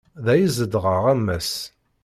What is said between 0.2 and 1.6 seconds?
Da i zedɣeɣ, a Mass.